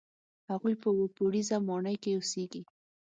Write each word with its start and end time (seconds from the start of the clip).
هغوی 0.49 0.73
په 0.81 0.87
اووه 0.91 1.07
پوړیزه 1.15 1.57
ماڼۍ 1.67 1.95
کې 2.03 2.11
اوسېږي. 2.17 2.61